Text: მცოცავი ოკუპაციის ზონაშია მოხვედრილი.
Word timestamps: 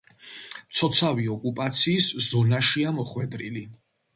მცოცავი 0.69 1.27
ოკუპაციის 1.35 2.09
ზონაშია 2.31 2.95
მოხვედრილი. 2.99 3.67